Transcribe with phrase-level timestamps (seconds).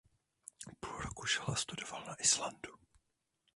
[0.79, 2.77] Půl roku žil a studoval na Islandu.